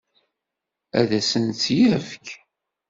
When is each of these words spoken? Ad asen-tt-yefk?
Ad 0.99 1.09
asen-tt-yefk? 1.19 2.25